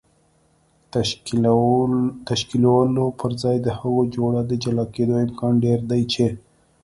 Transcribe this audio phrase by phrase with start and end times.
[2.27, 6.25] تشکیلولو پر ځای د هغو جوړو د جلا کېدو امکان ډېر دی چې